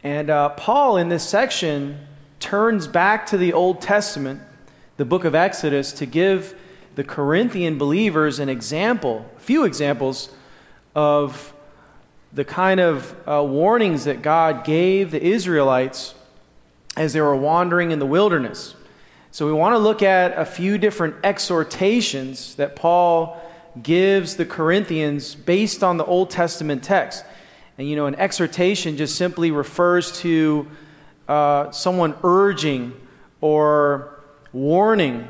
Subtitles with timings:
[0.03, 2.09] And uh, Paul, in this section,
[2.41, 4.41] turns back to the Old Testament,
[4.97, 6.59] the book of Exodus, to give
[6.97, 10.31] the Corinthian believers an example, a few examples
[10.97, 11.55] of
[12.33, 16.17] the kind of uh, warnings that God gave the Israelites
[16.97, 18.75] as they were wandering in the wilderness.
[19.31, 23.41] So we want to look at a few different exhortations that Paul
[23.83, 27.25] gives the Corinthians based on the Old Testament text.
[27.79, 30.69] And you know, an exhortation just simply refers to
[31.29, 32.93] uh, someone urging
[33.41, 34.21] or
[34.53, 35.27] warning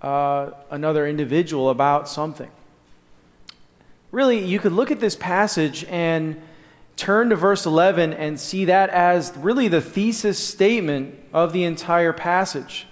[0.00, 2.50] uh, another individual about something.
[4.12, 6.40] Really, you could look at this passage and
[6.96, 12.12] turn to verse 11 and see that as really the thesis statement of the entire
[12.12, 12.86] passage,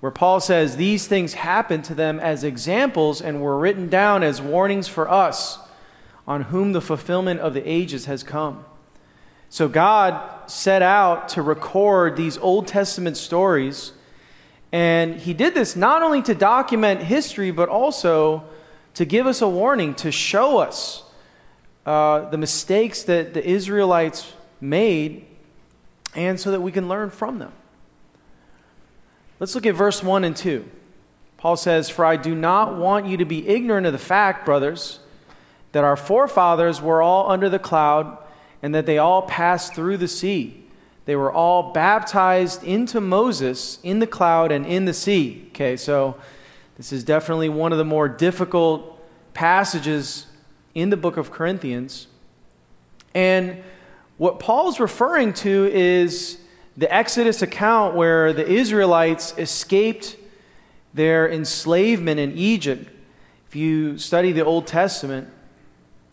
[0.00, 4.42] where Paul says these things happened to them as examples and were written down as
[4.42, 5.58] warnings for us,
[6.26, 8.64] on whom the fulfillment of the ages has come.
[9.48, 13.92] So God set out to record these Old Testament stories,
[14.72, 18.44] and He did this not only to document history, but also
[18.94, 21.03] to give us a warning, to show us
[21.86, 25.26] uh, the mistakes that the Israelites made,
[26.14, 27.52] and so that we can learn from them.
[29.40, 30.64] Let's look at verse 1 and 2.
[31.36, 35.00] Paul says, For I do not want you to be ignorant of the fact, brothers,
[35.72, 38.16] that our forefathers were all under the cloud,
[38.62, 40.64] and that they all passed through the sea.
[41.04, 45.48] They were all baptized into Moses in the cloud and in the sea.
[45.48, 46.16] Okay, so
[46.76, 48.98] this is definitely one of the more difficult
[49.34, 50.26] passages
[50.74, 52.06] in the book of Corinthians.
[53.14, 53.62] And
[54.16, 56.38] what Paul's referring to is
[56.76, 60.16] the Exodus account where the Israelites escaped
[60.92, 62.88] their enslavement in Egypt.
[63.48, 65.28] If you study the Old Testament,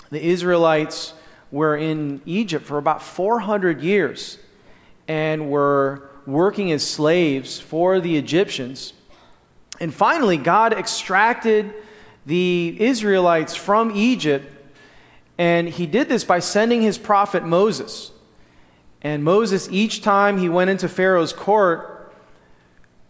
[0.10, 1.14] the Israelites
[1.52, 4.38] were in Egypt for about 400 years
[5.08, 8.94] and were working as slaves for the Egyptians.
[9.80, 11.74] And finally, God extracted
[12.26, 14.61] the Israelites from Egypt,
[15.42, 18.12] and he did this by sending his prophet Moses.
[19.02, 22.14] And Moses, each time he went into Pharaoh's court,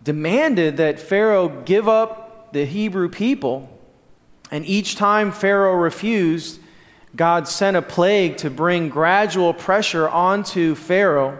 [0.01, 3.69] demanded that Pharaoh give up the Hebrew people.
[4.49, 6.61] And each time Pharaoh refused,
[7.17, 11.37] God sent a plague to bring gradual pressure onto Pharaoh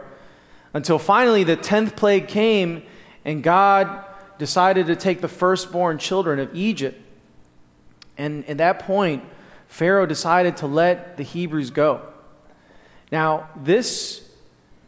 [0.74, 2.84] until finally the 10th plague came
[3.24, 4.04] and God
[4.38, 7.02] decided to take the firstborn children of Egypt
[8.18, 9.24] and at that point,
[9.72, 12.02] Pharaoh decided to let the Hebrews go.
[13.10, 14.30] Now, this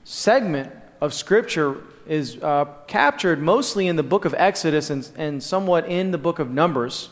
[0.04, 5.88] segment of Scripture is uh, captured mostly in the book of Exodus and, and somewhat
[5.88, 7.12] in the book of Numbers.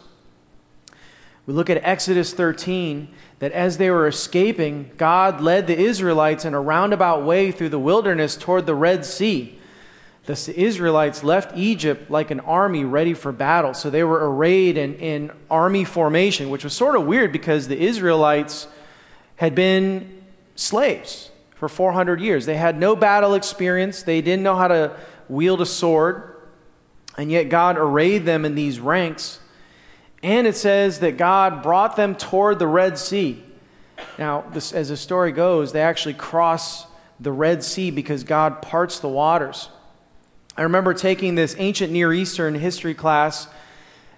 [1.46, 3.08] We look at Exodus 13,
[3.40, 7.80] that as they were escaping, God led the Israelites in a roundabout way through the
[7.80, 9.58] wilderness toward the Red Sea
[10.26, 13.74] the Israelites left Egypt like an army ready for battle.
[13.74, 17.80] So they were arrayed in, in army formation, which was sort of weird because the
[17.80, 18.68] Israelites
[19.36, 20.24] had been
[20.56, 22.46] slaves for 400 years.
[22.46, 24.96] They had no battle experience, they didn't know how to
[25.28, 26.36] wield a sword,
[27.18, 29.40] and yet God arrayed them in these ranks.
[30.24, 33.44] And it says that God brought them toward the Red Sea.
[34.20, 36.86] Now, this, as the story goes, they actually cross
[37.20, 39.70] the Red Sea because God parts the waters.
[40.58, 43.48] I remember taking this ancient Near Eastern history class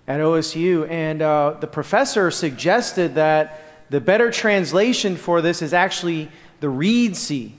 [0.08, 3.62] at OSU, and uh, the professor suggested that
[3.92, 6.30] the better translation for this is actually
[6.60, 7.54] the Reed Sea,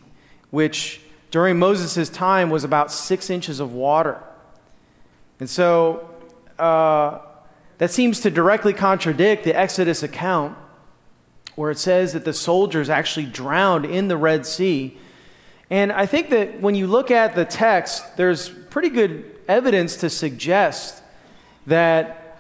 [0.50, 4.20] which during Moses' time was about six inches of water.
[5.38, 6.10] And so
[6.58, 7.20] uh,
[7.78, 10.56] that seems to directly contradict the Exodus account,
[11.54, 14.98] where it says that the soldiers actually drowned in the Red Sea.
[15.70, 20.10] And I think that when you look at the text, there's pretty good evidence to
[20.10, 21.02] suggest
[21.66, 22.38] that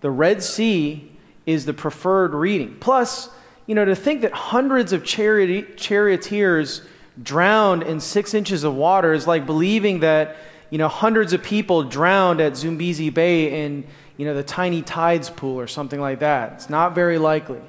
[0.00, 1.10] the Red Sea
[1.46, 2.76] is the preferred reading.
[2.80, 3.28] Plus,
[3.66, 6.82] you know, to think that hundreds of chariot, charioteers
[7.22, 10.36] drowned in six inches of water is like believing that,
[10.70, 13.84] you know, hundreds of people drowned at Zambezi Bay in,
[14.16, 16.52] you know, the tiny tides pool or something like that.
[16.54, 17.60] It's not very likely.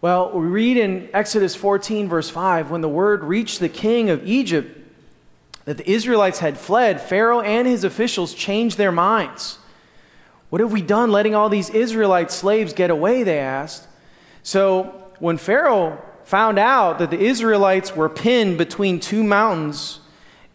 [0.00, 4.24] Well, we read in Exodus 14, verse 5, when the word reached the king of
[4.24, 4.76] Egypt
[5.64, 9.58] that the Israelites had fled, Pharaoh and his officials changed their minds.
[10.50, 13.24] What have we done letting all these Israelite slaves get away?
[13.24, 13.88] They asked.
[14.44, 19.98] So when Pharaoh found out that the Israelites were pinned between two mountains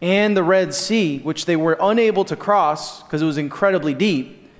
[0.00, 4.50] and the Red Sea, which they were unable to cross because it was incredibly deep,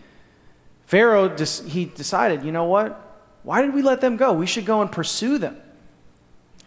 [0.85, 1.35] Pharaoh
[1.67, 3.01] he decided, you know what?
[3.45, 4.33] Why did we let them go?
[4.33, 5.57] We should go and pursue them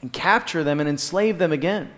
[0.01, 1.91] and capture them and enslave them again.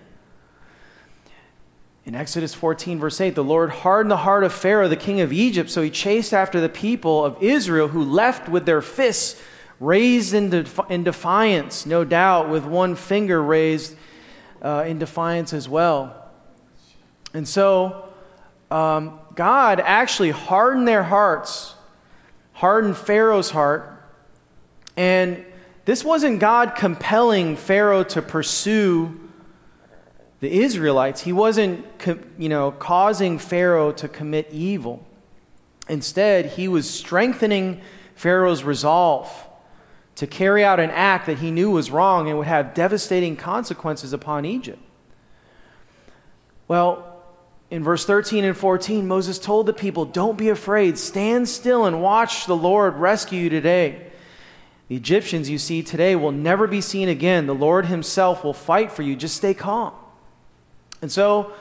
[2.05, 5.31] In Exodus 14, verse 8, the Lord hardened the heart of Pharaoh, the king of
[5.31, 9.39] Egypt, so he chased after the people of Israel who left with their fists
[9.79, 13.95] raised in, in defiance, no doubt, with one finger raised
[14.61, 16.31] uh, in defiance as well.
[17.33, 18.09] And so,
[18.71, 21.75] um, God actually hardened their hearts,
[22.53, 23.98] hardened Pharaoh's heart.
[24.99, 25.45] And
[25.85, 29.17] this wasn't God compelling Pharaoh to pursue
[30.41, 31.21] the Israelites.
[31.21, 31.85] He wasn't,
[32.37, 35.01] you know, causing Pharaoh to commit evil.
[35.87, 37.79] Instead, he was strengthening
[38.15, 39.31] Pharaoh's resolve
[40.15, 44.11] to carry out an act that he knew was wrong and would have devastating consequences
[44.11, 44.83] upon Egypt.
[46.67, 47.23] Well,
[47.71, 50.97] in verse 13 and 14, Moses told the people, Don't be afraid.
[50.97, 54.07] Stand still and watch the Lord rescue you today.
[54.89, 57.47] The Egyptians you see today will never be seen again.
[57.47, 59.15] The Lord himself will fight for you.
[59.15, 59.93] Just stay calm.
[61.01, 61.53] And so,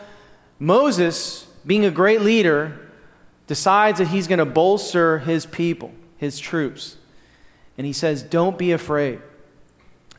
[0.58, 2.90] Moses, being a great leader,
[3.46, 6.96] decides that he's going to bolster his people, his troops
[7.78, 9.20] and he says, Don't be afraid.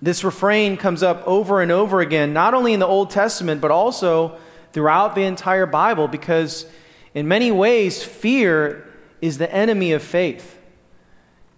[0.01, 3.69] This refrain comes up over and over again, not only in the Old Testament, but
[3.69, 4.37] also
[4.71, 6.65] throughout the entire Bible, because
[7.13, 8.87] in many ways, fear
[9.19, 10.57] is the enemy of faith.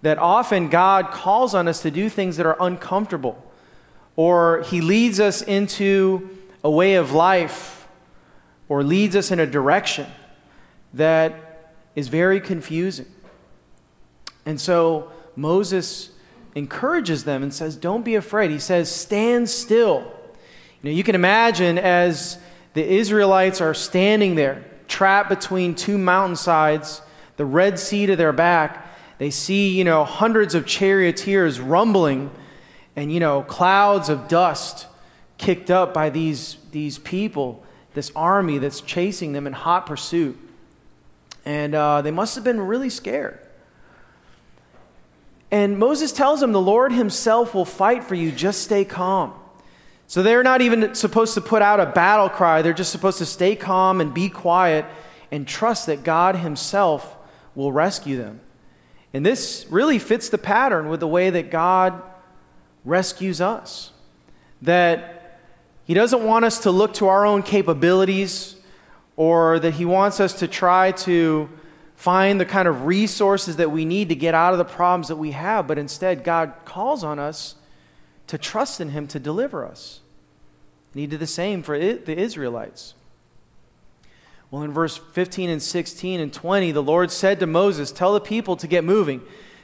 [0.01, 3.41] That often God calls on us to do things that are uncomfortable,
[4.15, 6.29] or He leads us into
[6.63, 7.87] a way of life,
[8.67, 10.07] or leads us in a direction
[10.93, 13.05] that is very confusing.
[14.45, 16.11] And so, Moses
[16.55, 18.51] encourages them and says, Don't be afraid.
[18.51, 19.99] He says, Stand still.
[20.81, 22.37] You know, you can imagine as
[22.73, 27.01] the Israelites are standing there, trapped between two mountainsides,
[27.37, 28.80] the Red Sea to their back.
[29.21, 32.31] They see, you know, hundreds of charioteers rumbling
[32.95, 34.87] and, you know, clouds of dust
[35.37, 37.63] kicked up by these, these people,
[37.93, 40.39] this army that's chasing them in hot pursuit.
[41.45, 43.37] And uh, they must have been really scared.
[45.51, 48.31] And Moses tells them, The Lord himself will fight for you.
[48.31, 49.35] Just stay calm.
[50.07, 52.63] So they're not even supposed to put out a battle cry.
[52.63, 54.83] They're just supposed to stay calm and be quiet
[55.29, 57.17] and trust that God himself
[57.53, 58.39] will rescue them.
[59.13, 62.01] And this really fits the pattern with the way that God
[62.85, 63.91] rescues us.
[64.61, 65.39] That
[65.85, 68.55] he doesn't want us to look to our own capabilities
[69.17, 71.49] or that he wants us to try to
[72.01, 75.17] find the kind of resources that we need to get out of the problems that
[75.17, 77.53] we have, but instead, God calls on us
[78.25, 79.99] to trust in Him to deliver us.
[80.93, 82.95] And He did the same for the Israelites.
[84.51, 88.19] Well, in verse 15 and 16 and 20, the Lord said to Moses, Tell the
[88.19, 89.21] people to get moving.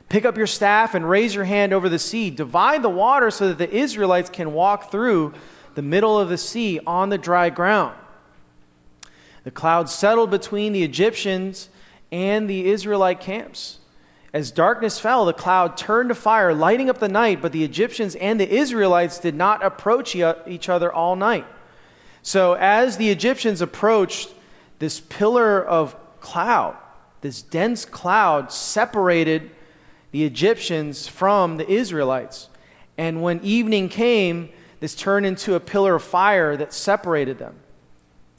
[0.07, 2.29] Pick up your staff and raise your hand over the sea.
[2.29, 5.33] Divide the water so that the Israelites can walk through
[5.75, 7.95] the middle of the sea on the dry ground.
[9.43, 11.67] The cloud settled between the Egyptians
[12.09, 13.79] and the Israelite camps.
[14.31, 18.15] As darkness fell, the cloud turned to fire, lighting up the night, but the Egyptians
[18.15, 21.45] and the Israelites did not approach each other all night.
[22.21, 24.33] So, as the Egyptians approached,
[24.79, 26.75] this pillar of cloud,
[27.21, 29.51] this dense cloud, separated
[30.11, 32.49] the Egyptians from the Israelites.
[32.97, 37.55] And when evening came, this turned into a pillar of fire that separated them.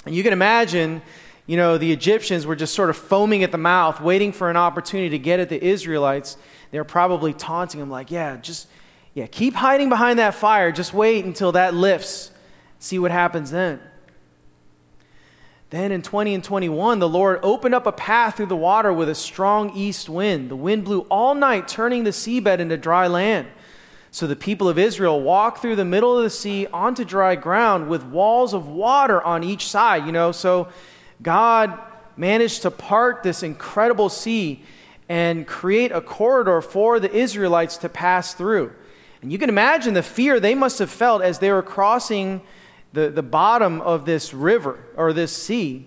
[0.07, 1.03] And you can imagine
[1.49, 4.57] you know, the Egyptians were just sort of foaming at the mouth, waiting for an
[4.57, 6.37] opportunity to get at the Israelites.
[6.71, 8.69] They were probably taunting them, like, yeah, just,
[9.15, 10.71] yeah, keep hiding behind that fire.
[10.71, 12.31] Just wait until that lifts.
[12.81, 13.81] See what happens then.
[15.71, 19.09] Then in 20 and 21, the Lord opened up a path through the water with
[19.11, 20.51] a strong east wind.
[20.51, 23.49] The wind blew all night, turning the seabed into dry land.
[24.11, 27.89] So the people of Israel walked through the middle of the sea onto dry ground
[27.89, 30.07] with walls of water on each side.
[30.07, 30.69] You know, so
[31.21, 31.79] God
[32.17, 34.63] managed to part this incredible sea
[35.09, 38.73] and create a corridor for the Israelites to pass through.
[39.21, 42.41] And you can imagine the fear they must have felt as they were crossing
[42.93, 45.87] the, the bottom of this river or this sea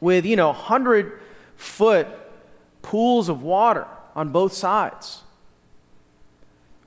[0.00, 1.20] with, you know, 100
[1.56, 2.06] foot
[2.82, 5.22] pools of water on both sides.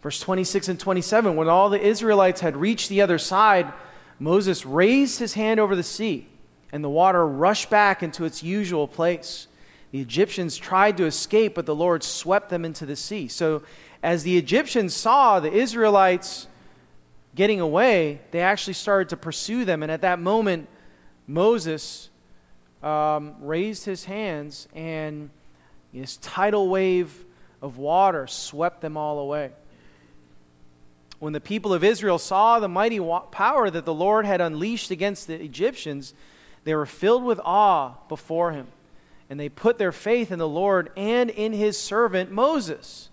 [0.01, 3.73] Verse 26 and 27 when all the Israelites had reached the other side,
[4.19, 6.27] Moses raised his hand over the sea
[6.71, 9.47] and the water rushed back into its usual place.
[9.91, 13.27] The Egyptians tried to escape, but the Lord swept them into the sea.
[13.27, 13.63] So,
[14.03, 16.47] as the Egyptians saw the Israelites
[17.37, 19.83] getting away, they actually started to pursue them.
[19.83, 20.67] And at that moment,
[21.27, 22.09] Moses
[22.81, 25.29] um, raised his hands, and
[25.93, 27.25] this tidal wave
[27.61, 29.51] of water swept them all away.
[31.19, 32.99] When the people of Israel saw the mighty
[33.31, 36.15] power that the Lord had unleashed against the Egyptians,
[36.63, 38.67] they were filled with awe before him.
[39.29, 43.09] And they put their faith in the Lord and in his servant Moses.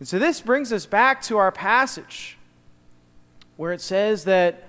[0.00, 2.38] And so this brings us back to our passage
[3.60, 4.64] where it says that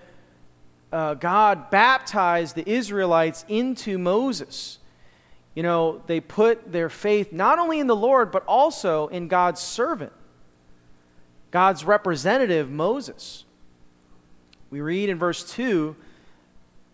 [0.91, 4.79] uh, God baptized the Israelites into Moses.
[5.55, 9.61] You know, they put their faith not only in the Lord, but also in God's
[9.61, 10.11] servant,
[11.51, 13.45] God's representative, Moses.
[14.69, 15.95] We read in verse 2,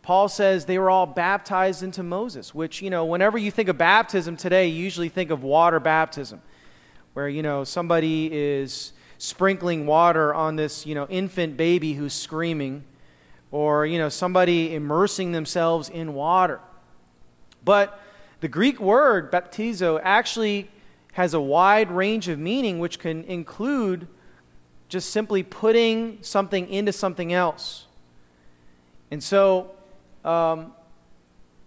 [0.04, 3.80] Paul says they were all baptized into Moses, which, you know, whenever you think of
[3.80, 6.44] baptism today, you usually think of water baptism,
[7.14, 12.84] where, you know, somebody is sprinkling water on this, you know, infant baby who's screaming
[13.52, 16.60] or you know somebody immersing themselves in water.
[17.64, 18.00] But
[18.40, 20.70] the Greek word baptizo actually
[21.14, 24.08] has a wide range of meaning which can include
[24.90, 27.86] just simply putting something into something else.
[29.10, 29.72] And so,
[30.24, 30.74] um,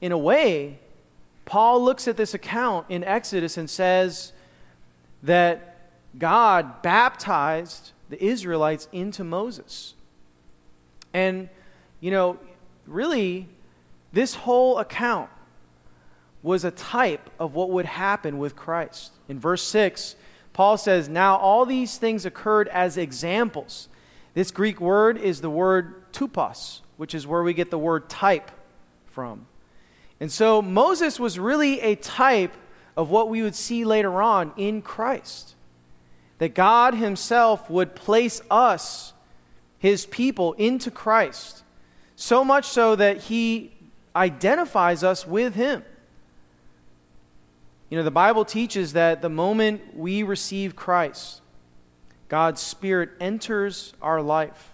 [0.00, 0.78] in a way,
[1.44, 4.32] Paul looks at this account in Exodus and says
[5.22, 5.69] that
[6.18, 9.94] God baptized the Israelites into Moses.
[11.12, 11.48] And
[12.00, 12.38] you know,
[12.86, 13.48] really,
[14.12, 15.30] this whole account
[16.42, 19.12] was a type of what would happen with Christ.
[19.28, 20.16] In verse 6,
[20.52, 23.88] Paul says, Now all these things occurred as examples.
[24.32, 28.50] This Greek word is the word tupos, which is where we get the word type
[29.06, 29.46] from.
[30.18, 32.56] And so Moses was really a type
[32.96, 35.54] of what we would see later on in Christ.
[36.40, 39.14] That God Himself would place us,
[39.78, 41.62] His people, into Christ
[42.20, 43.72] so much so that he
[44.14, 45.82] identifies us with him.
[47.88, 51.40] You know, the Bible teaches that the moment we receive Christ,
[52.28, 54.70] God's Spirit enters our life.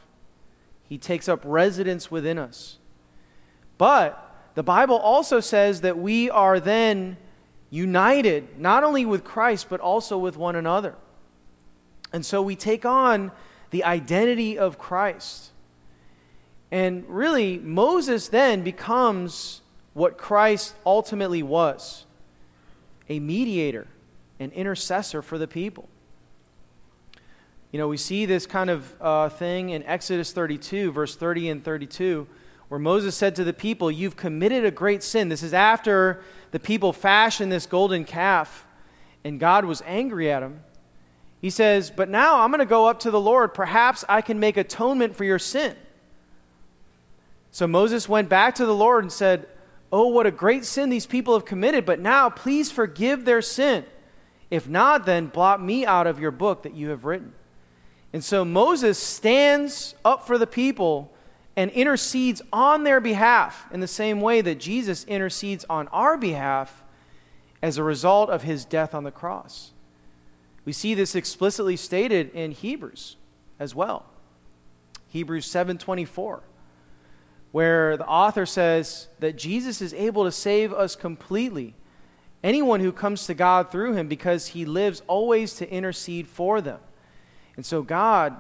[0.89, 2.79] He takes up residence within us.
[3.79, 4.23] But
[4.55, 7.17] the Bible also says that we are then
[7.71, 10.97] united, not only with Christ, but also with one another.
[12.13, 13.33] And so we take on
[13.71, 15.51] the identity of Christ.
[16.71, 19.61] And really, Moses then becomes
[19.95, 22.05] what Christ ultimately was
[23.09, 23.87] a mediator,
[24.41, 25.89] an intercessor for the people.
[27.73, 31.65] You know, we see this kind of uh, thing in Exodus 32, verse 30 and
[31.65, 32.27] 32,
[32.69, 35.29] where Moses said to the people, You've committed a great sin.
[35.29, 38.67] This is after the people fashioned this golden calf,
[39.25, 40.61] and God was angry at them.
[41.41, 43.55] He says, But now I'm going to go up to the Lord.
[43.55, 45.77] Perhaps I can make atonement for your sin.
[47.51, 49.47] So Moses went back to the Lord and said,
[49.93, 53.85] Oh, what a great sin these people have committed, but now please forgive their sin.
[54.51, 57.33] If not, then blot me out of your book that you have written.
[58.13, 61.13] And so Moses stands up for the people
[61.57, 66.85] and intercedes on their behalf in the same way that Jesus intercedes on our behalf
[67.63, 69.73] as a result of his death on the cross.
[70.67, 73.17] We see this explicitly stated in Hebrews
[73.59, 74.05] as well.
[75.09, 76.43] Hebrews 7:24
[77.53, 81.75] where the author says that Jesus is able to save us completely.
[82.45, 86.81] Anyone who comes to God through him because he lives always to intercede for them.
[87.57, 88.37] And so God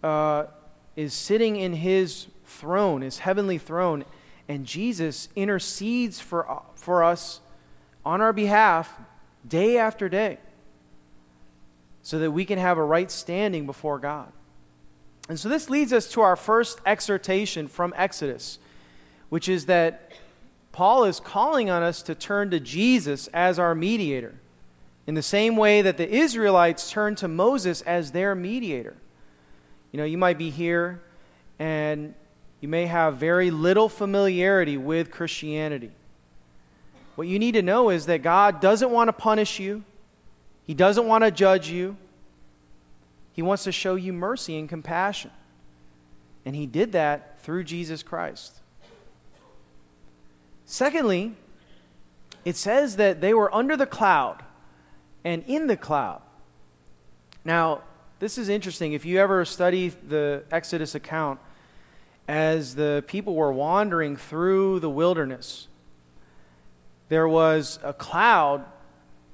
[0.00, 0.44] uh,
[0.94, 4.04] is sitting in his throne, his heavenly throne,
[4.48, 7.40] and Jesus intercedes for, for us
[8.04, 8.96] on our behalf
[9.48, 10.38] day after day
[12.04, 14.30] so that we can have a right standing before God.
[15.28, 18.58] And so this leads us to our first exhortation from Exodus,
[19.30, 20.12] which is that
[20.70, 24.34] Paul is calling on us to turn to Jesus as our mediator,
[25.06, 28.96] in the same way that the Israelites turned to Moses as their mediator.
[29.90, 31.02] You know, you might be here
[31.58, 32.14] and
[32.60, 35.92] you may have very little familiarity with Christianity.
[37.14, 39.84] What you need to know is that God doesn't want to punish you,
[40.66, 41.96] He doesn't want to judge you.
[43.32, 45.30] He wants to show you mercy and compassion.
[46.44, 48.60] And He did that through Jesus Christ.
[50.64, 51.34] Secondly,
[52.44, 54.42] it says that they were under the cloud
[55.24, 56.22] and in the cloud.
[57.44, 57.82] Now,
[58.18, 58.92] this is interesting.
[58.92, 61.40] If you ever study the Exodus account,
[62.26, 65.68] as the people were wandering through the wilderness,
[67.08, 68.64] there was a cloud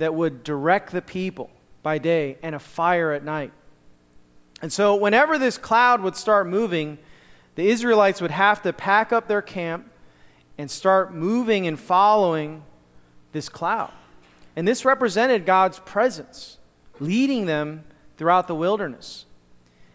[0.01, 1.51] that would direct the people
[1.83, 3.53] by day and a fire at night.
[4.63, 6.99] And so, whenever this cloud would start moving,
[7.55, 9.91] the Israelites would have to pack up their camp
[10.59, 12.63] and start moving and following
[13.33, 13.93] this cloud.
[14.57, 16.59] And this represented God's presence,
[16.99, 17.85] leading them
[18.17, 19.25] throughout the wilderness.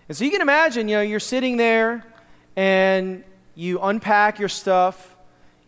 [0.08, 2.06] And so you can imagine, you know, you're sitting there
[2.56, 3.24] and
[3.56, 5.16] you unpack your stuff,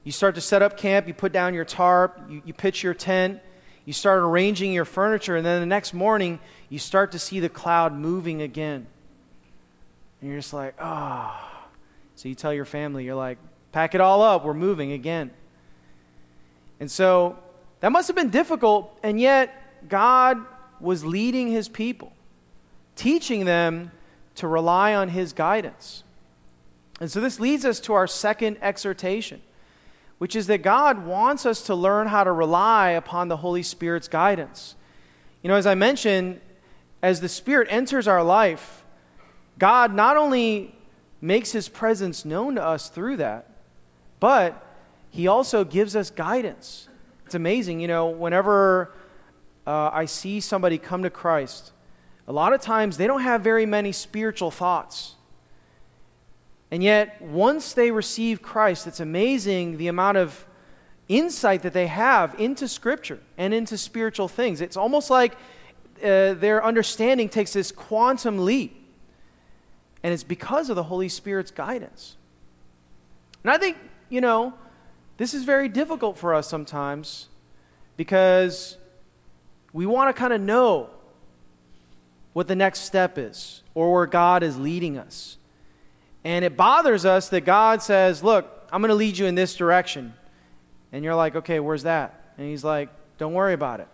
[0.03, 2.93] you start to set up camp, you put down your tarp, you, you pitch your
[2.93, 3.41] tent,
[3.87, 7.47] you start arranging your furniture, and then the next morning you start to see the
[7.47, 8.85] cloud moving again.
[10.19, 11.41] And you're just like, ah.
[11.41, 11.67] Oh.
[12.15, 13.37] So you tell your family, you're like,
[13.71, 15.31] pack it all up, we're moving again.
[16.81, 17.39] And so
[17.79, 20.37] that must have been difficult, and yet God
[20.81, 22.11] was leading his people,
[22.97, 23.93] teaching them
[24.35, 26.03] to rely on his guidance.
[26.99, 29.41] And so this leads us to our second exhortation,
[30.17, 34.07] which is that God wants us to learn how to rely upon the Holy Spirit's
[34.07, 34.75] guidance.
[35.43, 36.41] You know, as I mentioned,
[37.01, 38.83] as the Spirit enters our life,
[39.59, 40.75] God not only
[41.21, 43.49] makes his presence known to us through that,
[44.19, 44.63] but
[45.09, 46.89] he also gives us guidance.
[47.25, 48.93] It's amazing, you know, whenever
[49.65, 51.71] uh, I see somebody come to Christ,
[52.27, 55.15] a lot of times they don't have very many spiritual thoughts.
[56.71, 60.45] And yet, once they receive Christ, it's amazing the amount of
[61.07, 64.59] insight that they have into Scripture and into spiritual things.
[64.59, 65.35] It's almost like
[66.03, 68.73] uh, their understanding takes this quantum leap.
[70.03, 72.15] And it's because of the Holy Spirit's guidance.
[73.43, 73.77] And I think,
[74.09, 74.53] you know,
[75.17, 77.27] this is very difficult for us sometimes
[77.95, 78.77] because
[79.73, 80.89] we want to kind of know
[82.33, 85.37] what the next step is or where God is leading us.
[86.27, 89.55] And it bothers us that God says, Look, I'm going to lead you in this
[89.55, 90.13] direction.
[90.91, 92.33] And you're like, Okay, where's that?
[92.37, 93.87] And He's like, Don't worry about it.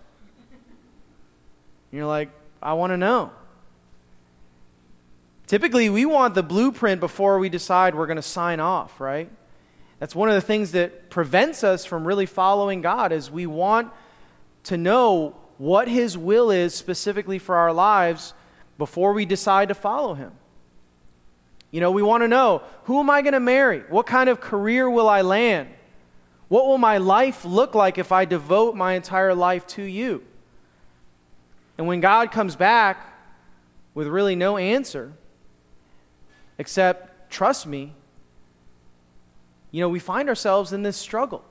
[1.91, 3.29] And you're like, I want to know.
[5.45, 9.29] Typically, we want the blueprint before we decide we're going to sign off, right?
[9.99, 13.91] That's one of the things that prevents us from really following God is we want
[14.63, 18.33] to know what his will is specifically for our lives
[18.79, 20.31] before we decide to follow him.
[21.73, 23.79] You know, we want to know who am I going to marry?
[23.89, 25.69] What kind of career will I land?
[26.47, 30.23] What will my life look like if I devote my entire life to you?
[31.79, 33.03] And when God comes back
[33.95, 35.13] with really no answer,
[36.59, 37.95] except trust me,
[39.71, 41.43] you know, we find ourselves in this struggle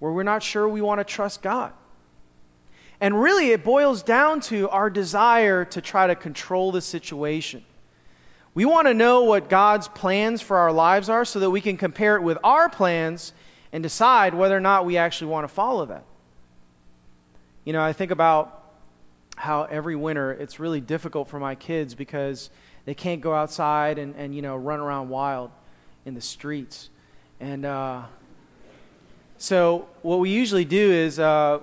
[0.00, 1.72] where we're not sure we want to trust God.
[3.00, 7.64] And really, it boils down to our desire to try to control the situation.
[8.58, 11.76] We want to know what God's plans for our lives are so that we can
[11.76, 13.32] compare it with our plans
[13.72, 16.02] and decide whether or not we actually want to follow that.
[17.64, 18.64] You know, I think about
[19.36, 22.50] how every winter it's really difficult for my kids because
[22.84, 25.52] they can't go outside and, and you know, run around wild
[26.04, 26.90] in the streets.
[27.38, 28.06] And uh,
[29.36, 31.60] so, what we usually do is uh,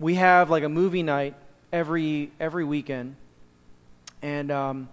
[0.00, 1.34] we have like a movie night
[1.74, 3.16] every every weekend,
[4.22, 4.88] and um,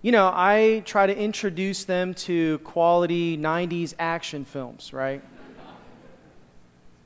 [0.00, 5.22] you know, I try to introduce them to quality '90s action films, right?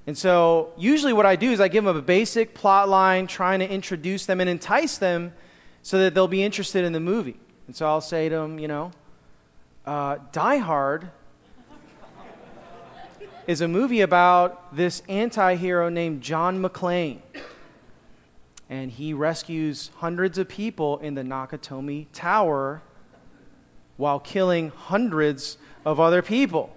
[0.07, 3.61] And so, usually, what I do is I give them a basic plot line, trying
[3.61, 5.33] to introduce them and entice them
[5.83, 7.39] so that they'll be interested in the movie.
[7.67, 8.91] And so, I'll say to them, you know,
[9.87, 11.09] uh, Die Hard
[13.47, 17.19] is a movie about this anti hero named John McClane.
[18.73, 22.81] And he rescues hundreds of people in the Nakatomi Tower
[23.99, 26.75] while killing hundreds of other people.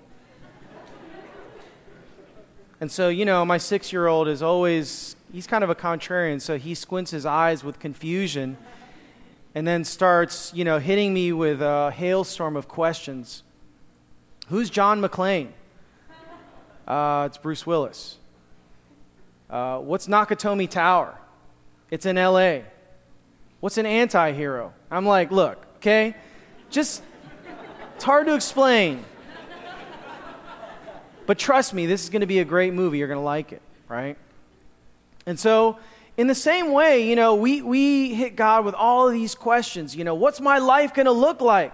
[2.81, 6.41] And so, you know, my six year old is always, he's kind of a contrarian,
[6.41, 8.57] so he squints his eyes with confusion
[9.55, 13.43] and then starts, you know, hitting me with a hailstorm of questions.
[14.49, 15.51] Who's John McClane?
[16.85, 18.17] Uh, it's Bruce Willis.
[19.49, 21.17] Uh, what's Nakatomi Tower?
[21.91, 22.59] It's in LA.
[23.59, 24.73] What's an anti hero?
[24.91, 26.15] I'm like, look, okay?
[26.69, 27.01] Just,
[27.95, 29.03] it's hard to explain.
[31.25, 32.99] But trust me, this is going to be a great movie.
[32.99, 34.17] You're going to like it, right?
[35.25, 35.79] And so,
[36.17, 39.95] in the same way, you know, we, we hit God with all of these questions.
[39.95, 41.73] You know, what's my life going to look like?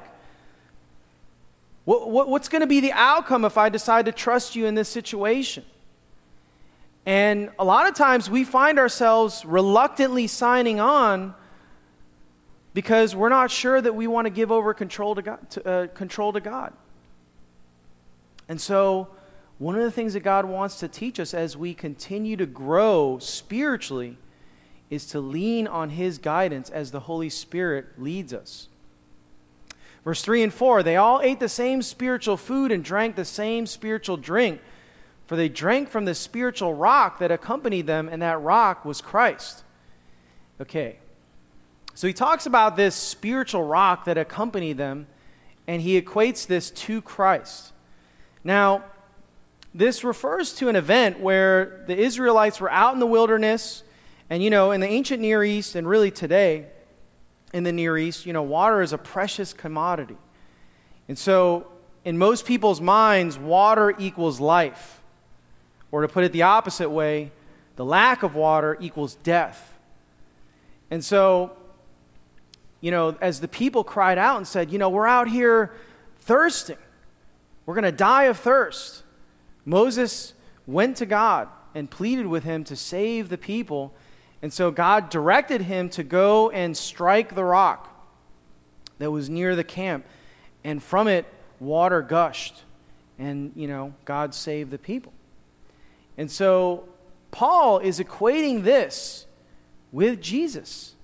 [1.86, 4.76] What, what, what's going to be the outcome if I decide to trust you in
[4.76, 5.66] this situation?
[7.06, 11.34] And a lot of times we find ourselves reluctantly signing on
[12.74, 15.50] because we're not sure that we want to give over control to God.
[15.52, 16.74] To, uh, control to God.
[18.48, 19.10] And so,
[19.58, 23.20] one of the things that God wants to teach us as we continue to grow
[23.20, 24.18] spiritually
[24.90, 28.68] is to lean on His guidance as the Holy Spirit leads us.
[30.04, 33.66] Verse 3 and 4 They all ate the same spiritual food and drank the same
[33.66, 34.62] spiritual drink,
[35.28, 39.64] for they drank from the spiritual rock that accompanied them, and that rock was Christ.
[40.60, 40.98] Okay.
[41.94, 45.08] So he talks about this spiritual rock that accompanied them,
[45.68, 47.74] and he equates this to Christ.
[48.44, 48.84] Now,
[49.74, 53.84] this refers to an event where the Israelites were out in the wilderness,
[54.30, 56.66] and you know, in the ancient Near East, and really today
[57.54, 60.18] in the Near East, you know, water is a precious commodity.
[61.08, 61.68] And so,
[62.04, 65.01] in most people's minds, water equals life.
[65.92, 67.32] Or to put it the opposite way,
[67.76, 69.78] the lack of water equals death.
[70.90, 71.52] And so,
[72.80, 75.74] you know, as the people cried out and said, you know, we're out here
[76.20, 76.78] thirsting,
[77.66, 79.04] we're going to die of thirst.
[79.66, 80.34] Moses
[80.66, 83.94] went to God and pleaded with him to save the people.
[84.42, 87.88] And so God directed him to go and strike the rock
[88.98, 90.06] that was near the camp.
[90.64, 91.26] And from it,
[91.60, 92.64] water gushed.
[93.20, 95.14] And, you know, God saved the people.
[96.18, 96.90] And so
[97.32, 99.26] Paul is equating this
[99.92, 100.96] with Jesus.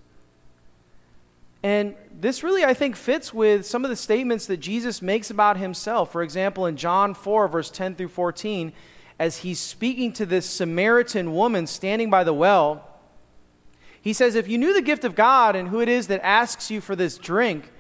[1.63, 5.57] And this really, I think, fits with some of the statements that Jesus makes about
[5.57, 6.11] himself.
[6.11, 8.73] For example, in John 4, verse 10 through 14,
[9.19, 12.87] as he's speaking to this Samaritan woman standing by the well,
[14.01, 16.69] he says, If you knew the gift of God and who it is that asks
[16.69, 17.71] you for this drink,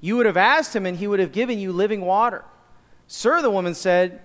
[0.00, 2.44] you would have asked him and he would have given you living water.
[3.06, 4.20] Sir, the woman said,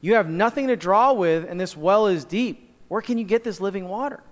[0.00, 2.74] You have nothing to draw with, and this well is deep.
[2.88, 4.22] Where can you get this living water?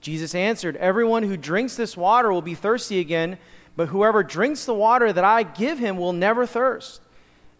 [0.00, 3.38] Jesus answered, Everyone who drinks this water will be thirsty again,
[3.74, 7.00] but whoever drinks the water that I give him will never thirst.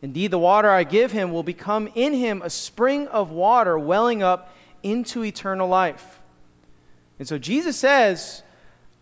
[0.02, 4.22] Indeed, the water I give him will become in him a spring of water welling
[4.22, 6.20] up into eternal life.
[7.18, 8.42] And so Jesus says,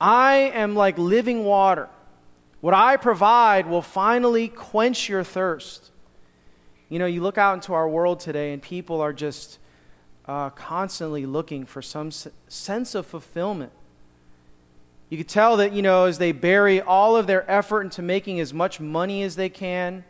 [0.00, 1.88] I am like living water.
[2.60, 5.90] What I provide will finally quench your thirst.
[6.94, 9.58] You know, you look out into our world today, and people are just
[10.26, 13.72] uh, constantly looking for some sense of fulfillment.
[15.10, 18.38] You could tell that, you know, as they bury all of their effort into making
[18.38, 20.04] as much money as they can,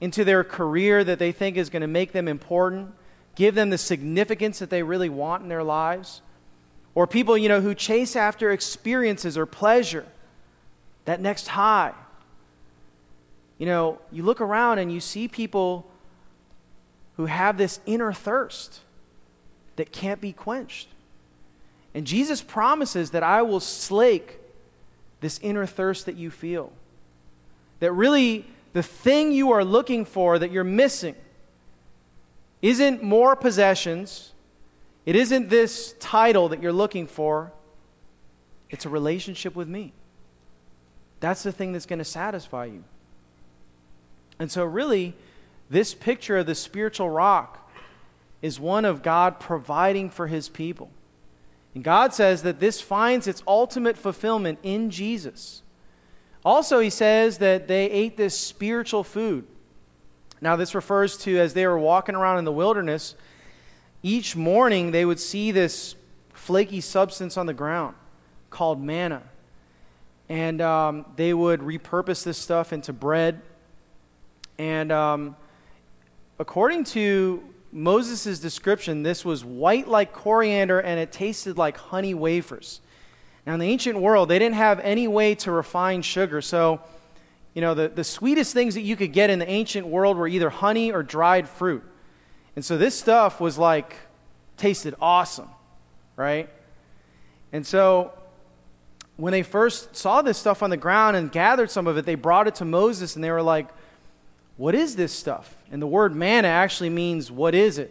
[0.00, 2.94] into their career that they think is going to make them important,
[3.34, 6.22] give them the significance that they really want in their lives.
[6.94, 10.06] Or people, you know, who chase after experiences or pleasure,
[11.04, 11.94] that next high.
[13.58, 15.88] You know, you look around and you see people
[17.16, 18.80] who have this inner thirst
[19.76, 20.88] that can't be quenched.
[21.94, 24.38] And Jesus promises that I will slake
[25.20, 26.72] this inner thirst that you feel.
[27.80, 31.14] That really the thing you are looking for that you're missing
[32.62, 34.32] isn't more possessions,
[35.04, 37.52] it isn't this title that you're looking for,
[38.70, 39.92] it's a relationship with me.
[41.20, 42.84] That's the thing that's going to satisfy you.
[44.38, 45.14] And so, really,
[45.72, 47.70] this picture of the spiritual rock
[48.42, 50.90] is one of God providing for his people.
[51.74, 55.62] And God says that this finds its ultimate fulfillment in Jesus.
[56.44, 59.46] Also, he says that they ate this spiritual food.
[60.42, 63.14] Now, this refers to as they were walking around in the wilderness,
[64.02, 65.94] each morning they would see this
[66.34, 67.94] flaky substance on the ground
[68.50, 69.22] called manna.
[70.28, 73.40] And um, they would repurpose this stuff into bread.
[74.58, 75.36] And um,
[76.42, 82.80] according to Moses' description, this was white like coriander and it tasted like honey wafers.
[83.46, 86.40] Now, in the ancient world, they didn't have any way to refine sugar.
[86.40, 86.80] So,
[87.54, 90.26] you know, the, the sweetest things that you could get in the ancient world were
[90.26, 91.84] either honey or dried fruit.
[92.56, 93.94] And so this stuff was like,
[94.56, 95.48] tasted awesome,
[96.16, 96.50] right?
[97.52, 98.12] And so
[99.16, 102.16] when they first saw this stuff on the ground and gathered some of it, they
[102.16, 103.68] brought it to Moses and they were like,
[104.56, 105.56] What is this stuff?
[105.72, 107.90] And the word manna actually means, What is it?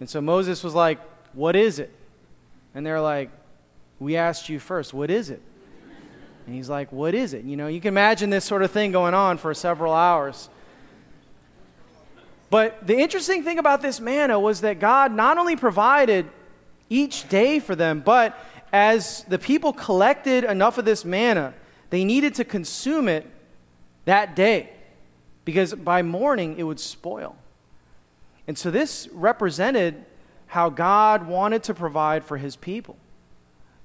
[0.00, 0.98] And so Moses was like,
[1.34, 1.92] What is it?
[2.74, 3.30] And they're like,
[4.00, 5.42] We asked you first, What is it?
[6.46, 7.44] And he's like, What is it?
[7.44, 10.48] You know, you can imagine this sort of thing going on for several hours.
[12.48, 16.26] But the interesting thing about this manna was that God not only provided
[16.88, 18.38] each day for them, but
[18.72, 21.52] as the people collected enough of this manna,
[21.90, 23.26] they needed to consume it
[24.06, 24.70] that day
[25.46, 27.36] because by morning it would spoil.
[28.46, 30.04] And so this represented
[30.48, 32.98] how God wanted to provide for his people.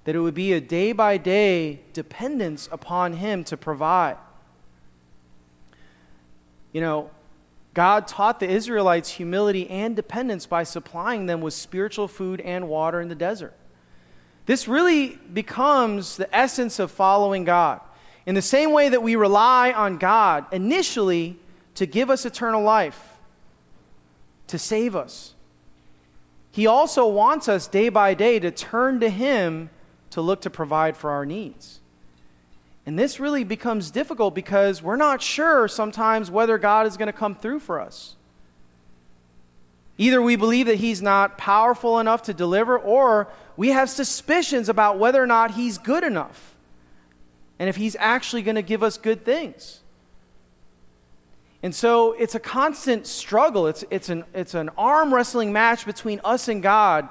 [0.03, 4.17] That it would be a day by day dependence upon him to provide.
[6.73, 7.11] You know,
[7.75, 12.99] God taught the Israelites humility and dependence by supplying them with spiritual food and water
[12.99, 13.53] in the desert.
[14.47, 17.81] This really becomes the essence of following God.
[18.25, 21.37] In the same way that we rely on God initially
[21.75, 23.17] to give us eternal life,
[24.47, 25.33] to save us,
[26.51, 29.69] He also wants us day by day to turn to Him
[30.11, 31.79] to look to provide for our needs.
[32.85, 37.13] And this really becomes difficult because we're not sure sometimes whether God is going to
[37.13, 38.15] come through for us.
[39.97, 44.97] Either we believe that He's not powerful enough to deliver, or we have suspicions about
[44.97, 46.55] whether or not He's good enough
[47.59, 49.81] and if He's actually going to give us good things.
[51.63, 53.67] And so it's a constant struggle.
[53.67, 57.07] It's, it's, an, it's an arm wrestling match between us and God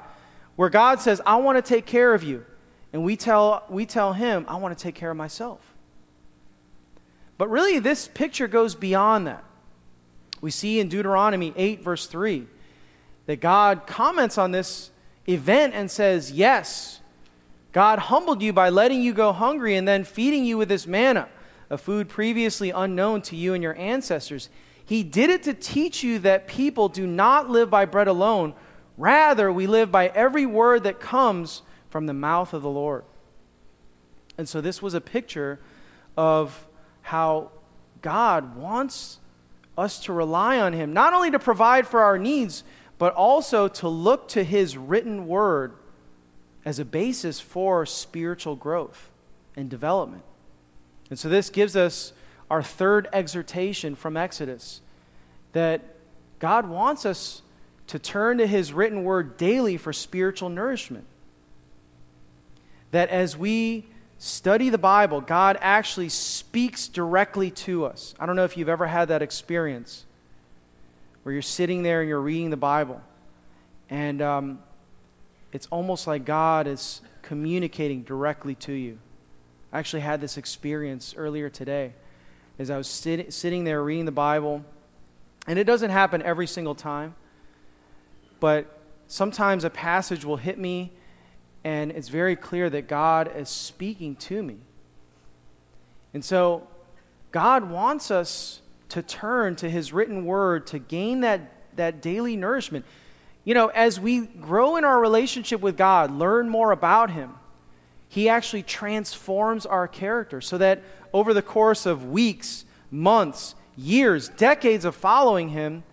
[0.57, 2.45] where God says, I want to take care of you.
[2.93, 5.61] And we tell, we tell him, I want to take care of myself.
[7.39, 9.45] But really, this picture goes beyond that.
[10.41, 12.47] We see in Deuteronomy 8, verse 3,
[13.27, 14.91] that God comments on this
[15.29, 17.01] event and says, Yes,
[17.73, 21.29] God humbled you by letting you go hungry and then feeding you with this manna,
[21.71, 24.51] a food previously unknown to you and your ancestors.
[24.85, 28.55] He did it to teach you that people do not live by bread alone.
[28.97, 33.05] Rather, we live by every word that comes from the mouth of the Lord.
[34.37, 35.61] And so this was a picture
[36.17, 36.67] of
[37.03, 37.53] how
[38.03, 39.21] God wants
[39.79, 42.65] us to rely on Him, not only to provide for our needs,
[42.99, 45.75] but also to look to His written word
[46.65, 49.11] as a basis for spiritual growth
[49.57, 50.25] and development.
[51.11, 52.13] And so this gives us
[52.49, 54.81] our third exhortation from Exodus
[55.53, 55.83] that
[56.39, 57.43] God wants us
[57.89, 61.05] to turn to His written word daily for spiritual nourishment
[62.91, 63.87] that as we
[64.19, 68.15] study the Bible, God actually speaks directly to us.
[68.19, 70.05] I don't know if you've ever had that experience
[71.23, 73.01] where you're sitting there and you're reading the Bible,
[73.89, 74.59] and um,
[75.53, 78.99] it's almost like God is communicating directly to you.
[79.73, 81.93] I actually had this experience earlier today
[82.59, 84.65] as I was sit- sitting there reading the Bible,
[85.47, 87.15] and it doesn't happen every single time,
[88.39, 90.93] but sometimes a passage will hit me
[91.65, 94.57] and it's very clear that God is speaking to me.
[96.15, 96.67] And so,
[97.31, 102.85] God wants us to turn to His written word to gain that, that daily nourishment.
[103.45, 107.35] You know, as we grow in our relationship with God, learn more about Him,
[108.11, 110.83] He actually transforms our character so that
[111.15, 115.85] over the course of weeks, months, years, decades of following Him,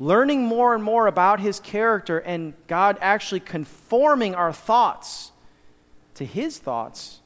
[0.00, 5.30] learning more and more about his character and God actually conforming our thoughts
[6.14, 7.20] to his thoughts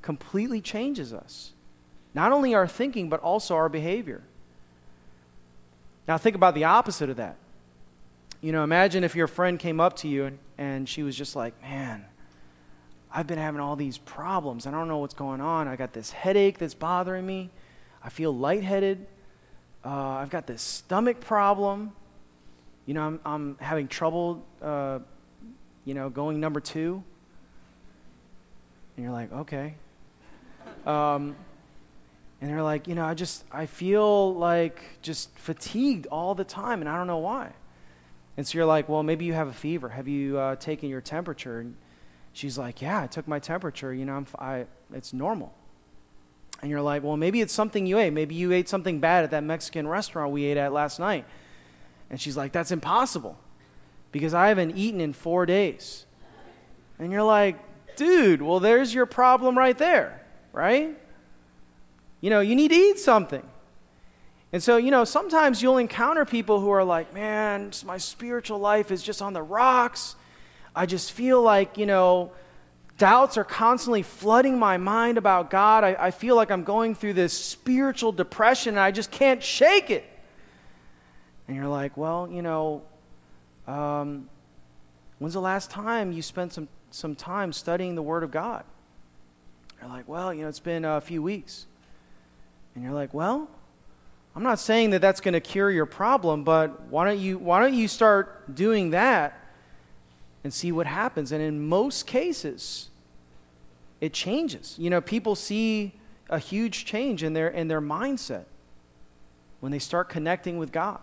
[0.00, 1.52] completely changes us.
[2.14, 4.22] Not only our thinking, but also our behavior.
[6.08, 7.36] Now, think about the opposite of that.
[8.40, 11.36] You know, imagine if your friend came up to you and, and she was just
[11.36, 12.04] like, man,
[13.14, 14.66] I've been having all these problems.
[14.66, 15.68] I don't know what's going on.
[15.68, 17.50] I got this headache that's bothering me.
[18.02, 19.06] I feel lightheaded
[19.84, 21.92] uh, I've got this stomach problem.
[22.86, 25.00] You know, I'm, I'm having trouble, uh,
[25.84, 27.02] you know, going number two.
[28.96, 29.74] And you're like, okay.
[30.86, 31.34] Um,
[32.40, 36.80] and they're like, you know, I just, I feel like just fatigued all the time,
[36.80, 37.52] and I don't know why.
[38.36, 39.88] And so you're like, well, maybe you have a fever.
[39.88, 41.60] Have you uh, taken your temperature?
[41.60, 41.76] And
[42.32, 43.92] she's like, yeah, I took my temperature.
[43.92, 45.52] You know, I'm, I, it's normal.
[46.60, 48.12] And you're like, well, maybe it's something you ate.
[48.12, 51.24] Maybe you ate something bad at that Mexican restaurant we ate at last night.
[52.08, 53.36] And she's like, that's impossible
[54.12, 56.06] because I haven't eaten in four days.
[56.98, 57.56] And you're like,
[57.96, 60.96] dude, well, there's your problem right there, right?
[62.20, 63.42] You know, you need to eat something.
[64.52, 68.90] And so, you know, sometimes you'll encounter people who are like, man, my spiritual life
[68.90, 70.14] is just on the rocks.
[70.74, 72.32] I just feel like, you know,
[72.98, 75.82] Doubts are constantly flooding my mind about God.
[75.82, 79.90] I, I feel like I'm going through this spiritual depression and I just can't shake
[79.90, 80.04] it.
[81.48, 82.82] And you're like, well, you know,
[83.66, 84.28] um,
[85.18, 88.62] when's the last time you spent some, some time studying the Word of God?
[89.80, 91.66] You're like, well, you know, it's been a few weeks.
[92.74, 93.48] And you're like, well,
[94.36, 97.60] I'm not saying that that's going to cure your problem, but why don't you why
[97.60, 99.41] don't you start doing that
[100.44, 101.32] and see what happens.
[101.32, 102.88] And in most cases,
[104.00, 104.76] it changes.
[104.78, 105.94] You know, people see
[106.28, 108.44] a huge change in their, in their mindset
[109.60, 111.00] when they start connecting with God.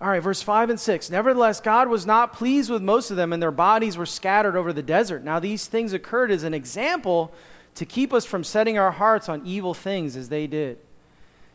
[0.00, 1.10] All right, verse 5 and 6.
[1.10, 4.72] Nevertheless, God was not pleased with most of them, and their bodies were scattered over
[4.72, 5.24] the desert.
[5.24, 7.32] Now, these things occurred as an example
[7.74, 10.78] to keep us from setting our hearts on evil things as they did.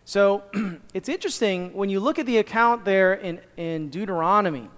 [0.05, 0.43] So,
[0.93, 4.69] it's interesting when you look at the account there in, in Deuteronomy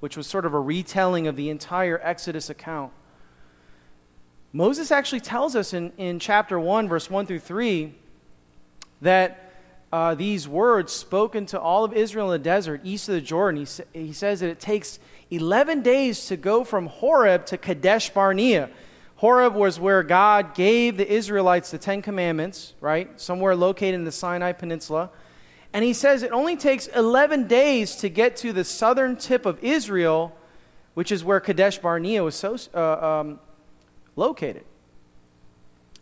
[0.00, 2.92] which was sort of a retelling of the entire Exodus account.
[4.52, 7.94] Moses actually tells us in, in chapter 1, verse 1 through 3,
[9.02, 9.52] that
[9.92, 13.64] uh, these words spoken to all of Israel in the desert east of the Jordan,
[13.64, 14.98] he, he says that it takes
[15.30, 18.70] 11 days to go from Horeb to Kadesh Barnea.
[19.16, 23.20] Horeb was where God gave the Israelites the Ten Commandments, right?
[23.20, 25.10] Somewhere located in the Sinai Peninsula.
[25.72, 29.62] And he says it only takes 11 days to get to the southern tip of
[29.62, 30.36] Israel,
[30.94, 33.40] which is where Kadesh Barnea was so, uh, um,
[34.16, 34.64] located.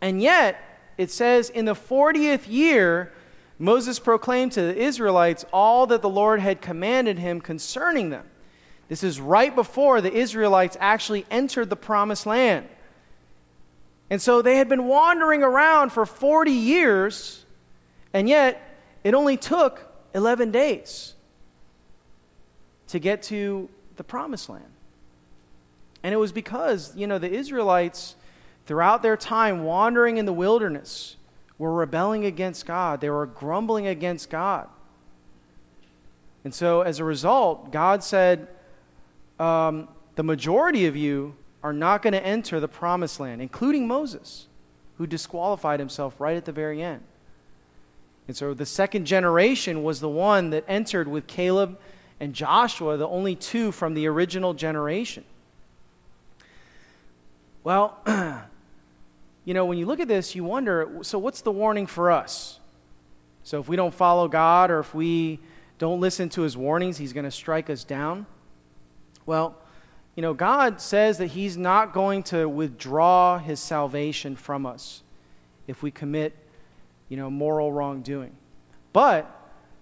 [0.01, 0.57] And yet,
[0.97, 3.11] it says, in the 40th year,
[3.59, 8.25] Moses proclaimed to the Israelites all that the Lord had commanded him concerning them.
[8.87, 12.67] This is right before the Israelites actually entered the promised land.
[14.09, 17.45] And so they had been wandering around for 40 years,
[18.13, 18.61] and yet
[19.07, 21.13] it only took 11 days
[22.87, 24.65] to get to the promised land.
[26.03, 28.15] And it was because, you know, the Israelites,
[28.65, 31.15] throughout their time wandering in the wilderness,
[31.57, 32.99] were rebelling against God.
[32.99, 34.67] They were grumbling against God.
[36.43, 38.49] And so, as a result, God said,
[39.39, 44.47] um, The majority of you are not going to enter the promised land, including Moses,
[44.97, 47.03] who disqualified himself right at the very end.
[48.27, 51.79] And so, the second generation was the one that entered with Caleb
[52.19, 55.23] and Joshua, the only two from the original generation.
[57.63, 57.97] Well,
[59.45, 62.59] you know, when you look at this, you wonder so, what's the warning for us?
[63.43, 65.39] So, if we don't follow God or if we
[65.77, 68.25] don't listen to his warnings, he's going to strike us down.
[69.25, 69.55] Well,
[70.15, 75.03] you know, God says that he's not going to withdraw his salvation from us
[75.67, 76.35] if we commit,
[77.09, 78.35] you know, moral wrongdoing.
[78.93, 79.29] But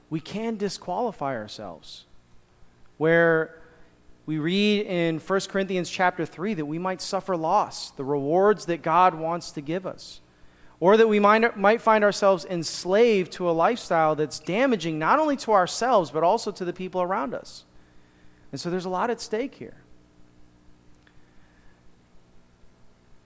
[0.10, 2.06] we can disqualify ourselves.
[2.98, 3.62] Where
[4.26, 8.82] we read in 1 Corinthians chapter 3 that we might suffer loss, the rewards that
[8.82, 10.22] God wants to give us.
[10.80, 15.38] Or that we might, might find ourselves enslaved to a lifestyle that's damaging not only
[15.38, 17.64] to ourselves, but also to the people around us.
[18.52, 19.78] And so there's a lot at stake here.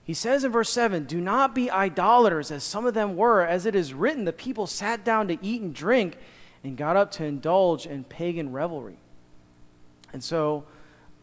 [0.10, 3.46] He says in verse 7 Do not be idolaters, as some of them were.
[3.46, 6.18] As it is written, the people sat down to eat and drink
[6.64, 8.98] and got up to indulge in pagan revelry.
[10.12, 10.64] And so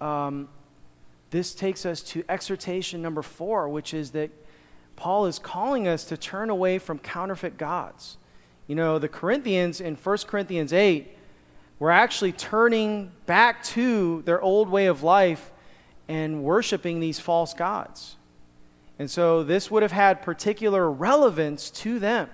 [0.00, 0.48] um,
[1.30, 4.30] this takes us to exhortation number four, which is that
[4.94, 8.18] Paul is calling us to turn away from counterfeit gods.
[8.68, 11.08] You know, the Corinthians in 1 Corinthians 8
[11.80, 15.50] were actually turning back to their old way of life
[16.06, 18.15] and worshiping these false gods.
[18.98, 22.30] And so this would have had particular relevance to them.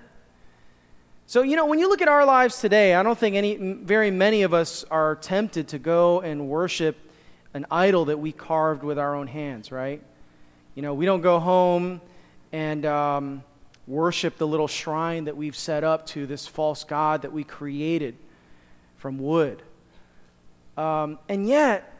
[1.26, 4.10] So, you know, when you look at our lives today, I don't think any, very
[4.10, 6.96] many of us are tempted to go and worship
[7.54, 10.02] an idol that we carved with our own hands, right?
[10.74, 12.00] You know, we don't go home
[12.52, 13.44] and um,
[13.86, 18.16] worship the little shrine that we've set up to this false god that we created
[18.96, 19.62] from wood.
[20.76, 21.92] Um, and yet,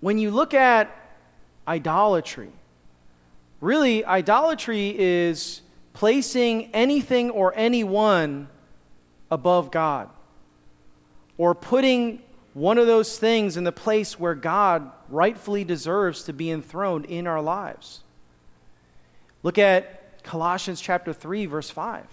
[0.00, 0.94] when you look at
[1.66, 2.50] idolatry,
[3.64, 5.62] really, idolatry is
[5.94, 8.48] placing anything or anyone
[9.30, 10.10] above God,
[11.38, 12.22] or putting
[12.52, 17.26] one of those things in the place where God rightfully deserves to be enthroned in
[17.26, 18.02] our lives.
[19.42, 22.06] Look at Colossians chapter 3 verse 5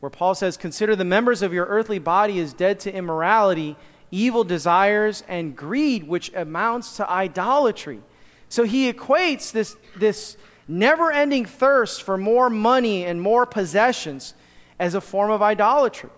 [0.00, 3.76] where Paul says consider the members of your earthly body as dead to immorality,
[4.10, 8.00] evil desires and greed which amounts to idolatry.
[8.48, 10.36] So he equates this this
[10.70, 14.34] never-ending thirst for more money and more possessions
[14.78, 16.10] as a form of idolatry.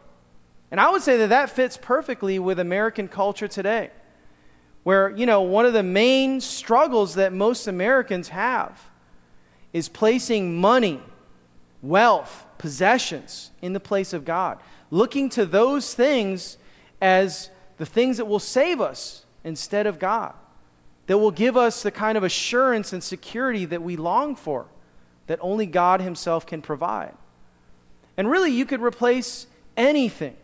[0.70, 3.90] And I would say that that fits perfectly with American culture today,
[4.84, 8.80] where, you know, one of the main struggles that most Americans have
[9.72, 11.00] is placing money,
[11.82, 14.58] wealth, possessions in the place of God,
[14.90, 16.58] looking to those things
[17.00, 20.34] as the things that will save us instead of God,
[21.06, 24.66] that will give us the kind of assurance and security that we long for,
[25.26, 27.14] that only God Himself can provide.
[28.16, 30.36] And really, you could replace anything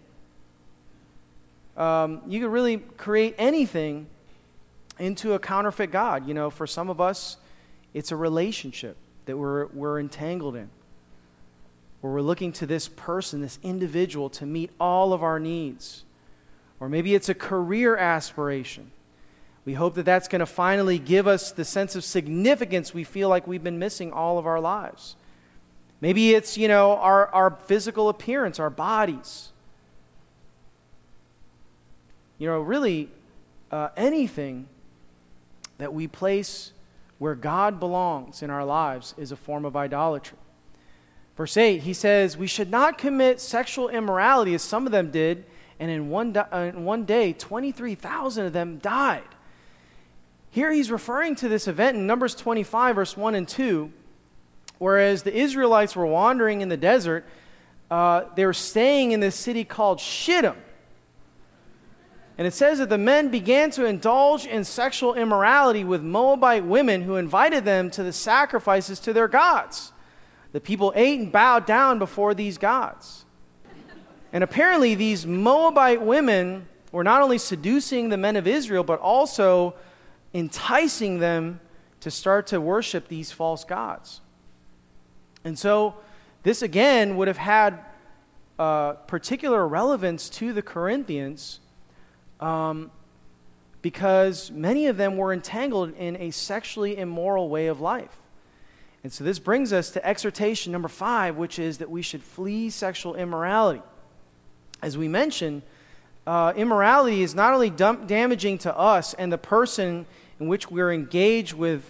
[1.79, 4.09] um, you could really create anything
[4.99, 6.27] into a counterfeit God.
[6.27, 7.37] You know, for some of us,
[7.95, 10.69] it's a relationship that we're, we're entangled in,
[12.01, 16.05] where we're looking to this person, this individual, to meet all of our needs.
[16.81, 18.91] Or maybe it's a career aspiration.
[19.69, 23.29] We hope that that's going to finally give us the sense of significance we feel
[23.29, 25.15] like we've been missing all of our lives.
[26.01, 29.53] Maybe it's, you know, our, our physical appearance, our bodies
[32.39, 33.09] you know, really
[33.71, 34.69] uh, anything
[35.79, 36.73] that we place
[37.19, 40.39] where God belongs in our lives is a form of idolatry.
[41.37, 45.45] Verse 8, he says, We should not commit sexual immorality as some of them did,
[45.81, 49.23] and in one, uh, in one day, 23,000 of them died.
[50.51, 53.93] Here he's referring to this event in Numbers 25, verse 1 and 2,
[54.79, 57.27] whereas the Israelites were wandering in the desert,
[57.91, 60.57] uh, they were staying in this city called Shittim.
[62.39, 67.03] And it says that the men began to indulge in sexual immorality with Moabite women
[67.03, 69.93] who invited them to the sacrifices to their gods.
[70.53, 73.25] The people ate and bowed down before these gods.
[74.33, 79.75] And apparently, these Moabite women were not only seducing the men of Israel, but also
[80.35, 81.61] enticing them
[82.01, 84.21] to start to worship these false gods.
[85.45, 85.95] And so,
[86.43, 87.85] this again would have had
[88.59, 91.61] uh, particular relevance to the Corinthians
[92.41, 92.91] um,
[93.83, 98.17] because many of them were entangled in a sexually immoral way of life.
[99.05, 102.71] And so this brings us to exhortation number five, which is that we should flee
[102.71, 103.83] sexual immorality.
[104.83, 105.63] As we mentioned,
[106.27, 110.05] uh, immorality is not only dam- damaging to us and the person
[110.41, 111.85] in which we're engaged with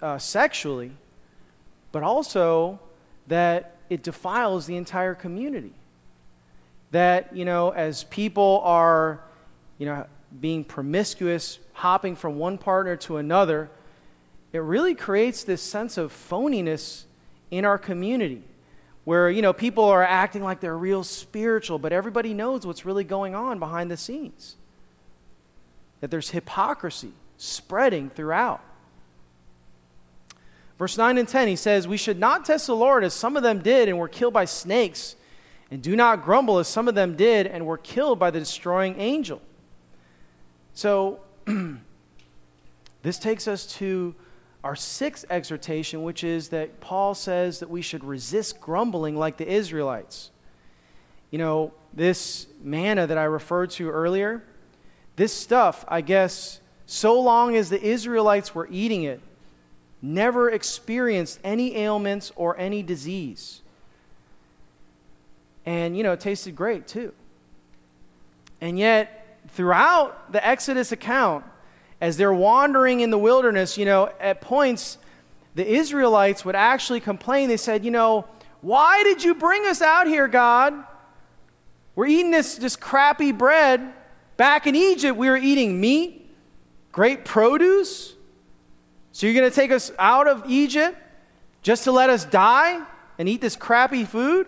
[0.00, 0.92] uh, sexually,
[1.90, 2.80] but also
[3.26, 5.72] that it defiles the entire community.
[6.90, 9.20] That, you know, as people are
[9.78, 10.06] you know,
[10.40, 13.70] being promiscuous, hopping from one partner to another,
[14.52, 17.04] it really creates this sense of phoniness
[17.50, 18.42] in our community
[19.04, 23.04] where, you know, people are acting like they're real spiritual, but everybody knows what's really
[23.04, 24.56] going on behind the scenes.
[26.00, 27.12] That there's hypocrisy
[27.42, 28.62] spreading throughout.
[30.78, 33.42] Verse 9 and 10, he says, We should not test the Lord as some of
[33.42, 35.16] them did and were killed by snakes,
[35.70, 39.00] and do not grumble as some of them did and were killed by the destroying
[39.00, 39.42] angel.
[40.74, 41.20] So,
[43.02, 44.14] this takes us to
[44.62, 49.48] our sixth exhortation, which is that Paul says that we should resist grumbling like the
[49.48, 50.30] Israelites.
[51.32, 54.44] You know, this manna that I referred to earlier,
[55.16, 56.60] this stuff, I guess,
[56.92, 59.18] so long as the Israelites were eating it,
[60.02, 63.62] never experienced any ailments or any disease.
[65.64, 67.14] And, you know, it tasted great too.
[68.60, 71.46] And yet, throughout the Exodus account,
[71.98, 74.98] as they're wandering in the wilderness, you know, at points,
[75.54, 77.48] the Israelites would actually complain.
[77.48, 78.26] They said, You know,
[78.60, 80.74] why did you bring us out here, God?
[81.94, 83.94] We're eating this, this crappy bread.
[84.36, 86.21] Back in Egypt, we were eating meat,
[86.92, 88.14] great produce.
[89.12, 90.96] So you're going to take us out of Egypt
[91.62, 92.82] just to let us die
[93.18, 94.46] and eat this crappy food?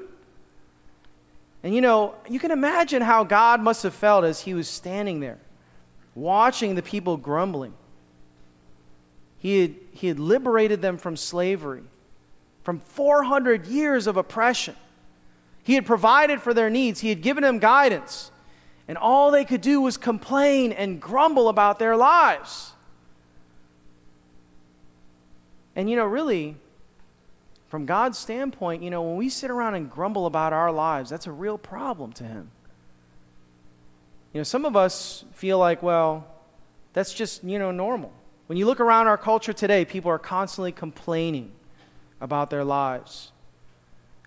[1.63, 5.21] And you know, you can imagine how God must have felt as he was standing
[5.21, 5.39] there,
[6.15, 7.75] watching the people grumbling.
[9.39, 11.83] He had, he had liberated them from slavery,
[12.63, 14.77] from 400 years of oppression.
[15.63, 18.31] He had provided for their needs, he had given them guidance.
[18.87, 22.73] And all they could do was complain and grumble about their lives.
[25.77, 26.57] And you know, really,
[27.69, 31.27] from God's standpoint, you know, when we sit around and grumble about our lives, that's
[31.27, 32.51] a real problem to Him.
[34.33, 36.27] You know, some of us feel like, well,
[36.93, 38.13] that's just, you know, normal.
[38.47, 41.53] When you look around our culture today, people are constantly complaining
[42.21, 43.33] about their lives,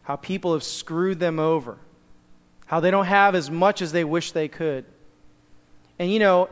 [0.03, 1.77] how people have screwed them over,
[2.67, 4.85] how they don't have as much as they wish they could.
[5.97, 6.49] And, you know,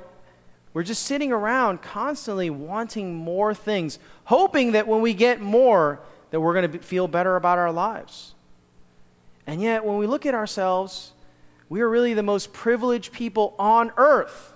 [0.74, 6.02] we're just sitting around constantly wanting more things, hoping that when we get more,
[6.32, 8.34] that we're going to feel better about our lives.
[9.48, 11.14] And yet, when we look at ourselves,
[11.70, 14.54] we are really the most privileged people on earth.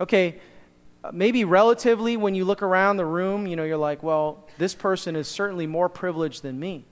[0.00, 0.40] Okay,
[1.12, 5.16] maybe relatively, when you look around the room, you know, you're like, well, this person
[5.16, 6.84] is certainly more privileged than me.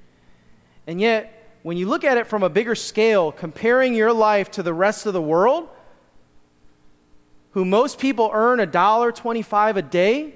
[0.86, 4.62] And yet, when you look at it from a bigger scale, comparing your life to
[4.62, 5.68] the rest of the world,
[7.54, 10.32] who most people earn a dollar twenty-five a day,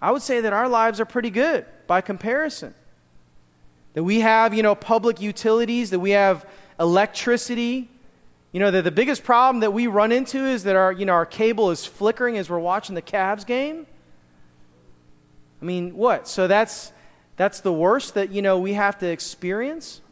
[0.00, 2.72] I would say that our lives are pretty good by comparison.
[3.92, 6.46] That we have, you know, public utilities, that we have
[6.80, 7.90] electricity.
[8.52, 11.12] You know, that the biggest problem that we run into is that our, you know,
[11.12, 13.86] our cable is flickering as we're watching the Cavs game.
[15.60, 16.26] I mean, what?
[16.26, 16.90] So that's
[17.38, 20.02] that's the worst that, you know, we have to experience?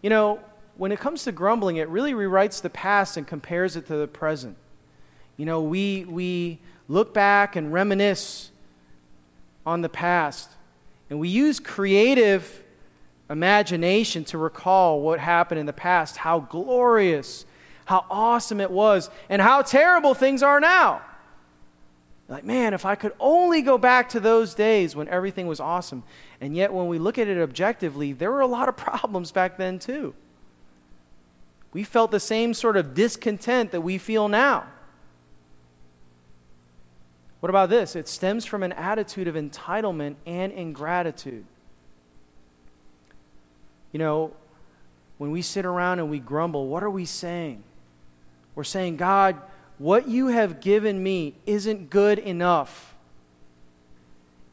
[0.00, 0.40] You know,
[0.78, 4.06] when it comes to grumbling, it really rewrites the past and compares it to the
[4.06, 4.56] present.
[5.36, 8.50] You know, we we look back and reminisce
[9.66, 10.50] on the past.
[11.10, 12.62] And we use creative
[13.28, 17.44] imagination to recall what happened in the past, how glorious,
[17.84, 21.02] how awesome it was, and how terrible things are now.
[22.28, 26.02] Like, man, if I could only go back to those days when everything was awesome.
[26.40, 29.56] And yet, when we look at it objectively, there were a lot of problems back
[29.56, 30.14] then, too.
[31.72, 34.66] We felt the same sort of discontent that we feel now.
[37.40, 37.94] What about this?
[37.94, 41.44] It stems from an attitude of entitlement and ingratitude.
[43.92, 44.32] You know,
[45.18, 47.62] when we sit around and we grumble, what are we saying?
[48.54, 49.40] We're saying, God,
[49.78, 52.94] what you have given me isn't good enough.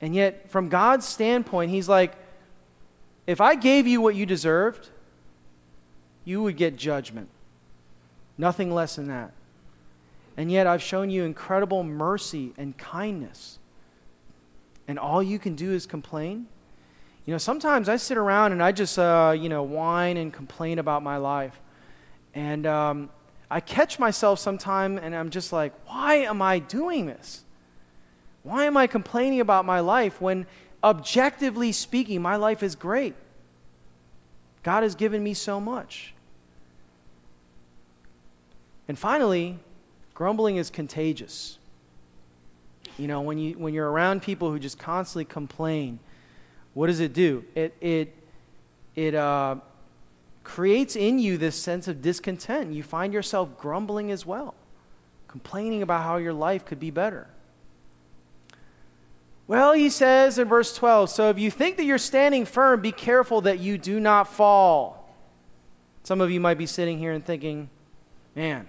[0.02, 2.14] And yet, from God's standpoint, He's like,
[3.28, 4.90] if I gave you what you deserved,
[6.26, 7.30] you would get judgment.
[8.38, 9.32] Nothing less than that.
[10.38, 13.60] And yet I've shown you incredible mercy and kindness.
[14.88, 16.48] And all you can do is complain?
[17.26, 20.78] You know, sometimes I sit around and I just, uh, you know, whine and complain
[20.78, 21.60] about my life.
[22.36, 23.10] And um,
[23.56, 27.46] I catch myself sometime and I'm just like, why am I doing this?
[28.44, 30.46] Why am I complaining about my life when,
[30.84, 33.16] objectively speaking, my life is great?
[34.62, 36.14] God has given me so much.
[38.90, 39.58] And finally,
[40.14, 41.58] grumbling is contagious.
[42.98, 46.00] You know, when, you, when you're around people who just constantly complain,
[46.74, 47.46] what does it do?
[47.56, 48.14] It, it,
[48.98, 49.56] it uh,
[50.46, 52.72] creates in you this sense of discontent.
[52.72, 54.54] You find yourself grumbling as well,
[55.28, 57.28] complaining about how your life could be better.
[59.48, 62.92] Well, he says in verse 12, so if you think that you're standing firm, be
[62.92, 65.14] careful that you do not fall.
[66.04, 67.70] Some of you might be sitting here and thinking,
[68.36, 68.68] man,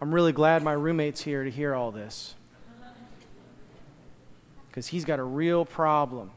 [0.00, 2.34] I'm really glad my roommate's here to hear all this.
[4.68, 6.30] Because he's got a real problem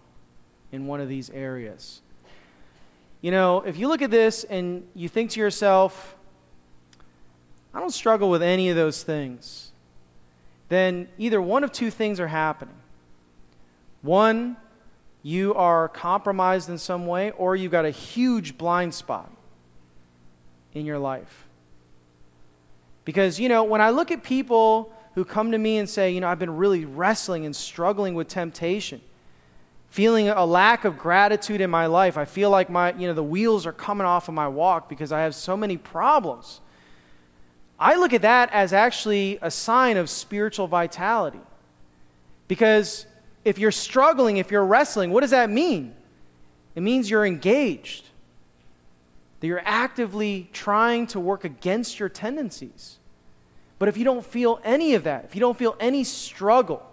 [0.72, 2.02] in one of these areas.
[3.28, 6.16] You know, if you look at this and you think to yourself,
[7.74, 9.74] I don't struggle with any of those things,
[10.70, 12.78] then either one of two things are happening.
[14.02, 14.56] One,
[15.24, 19.30] you are compromised in some way, or you've got a huge blind spot
[20.74, 21.50] in your life.
[23.04, 26.22] Because, you know, when I look at people who come to me and say, you
[26.22, 29.02] know, I've been really wrestling and struggling with temptation,
[29.90, 33.24] feeling a lack of gratitude in my life, I feel like my, you know, the
[33.24, 36.62] wheels are coming off of my walk because I have so many problems.
[37.80, 41.40] I look at that as actually a sign of spiritual vitality.
[42.48, 43.06] Because
[43.44, 45.96] if you're struggling, if you're wrestling, what does that mean?
[46.76, 48.06] It means you're engaged,
[49.40, 53.00] that you're actively trying to work against your tendencies.
[53.80, 56.87] But if you don't feel any of that, if you don't feel any struggle,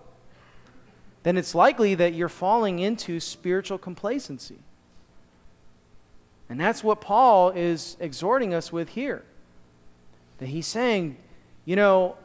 [1.24, 4.58] then it's likely that you're falling into spiritual complacency.
[6.48, 9.24] And that's what Paul is exhorting us with here.
[10.38, 11.16] That he's saying,
[11.64, 12.16] you know,